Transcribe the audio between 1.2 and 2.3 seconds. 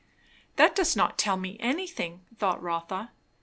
me anything,